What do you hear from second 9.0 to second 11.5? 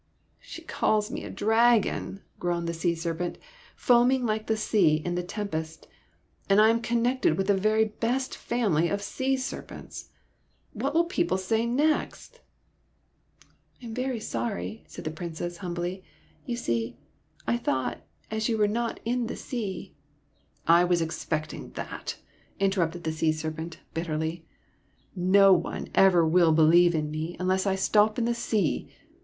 sea serpents! What will people